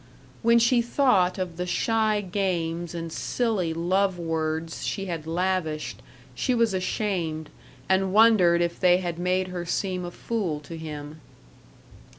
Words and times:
When 0.41 0.57
she 0.57 0.81
thought 0.81 1.37
of 1.37 1.57
the 1.57 1.67
shy 1.67 2.21
games 2.21 2.95
and 2.95 3.13
silly 3.13 3.71
love 3.71 4.17
words 4.17 4.83
she 4.83 5.05
had 5.05 5.27
lavished, 5.27 6.01
she 6.33 6.55
was 6.55 6.73
ashamed, 6.73 7.51
and 7.87 8.11
wondered 8.11 8.63
if 8.63 8.79
they 8.79 8.97
had 8.97 9.19
made 9.19 9.49
her 9.49 9.63
seem 9.63 10.03
a 10.03 10.09
fool 10.09 10.59
to 10.61 10.75
him. 10.75 11.21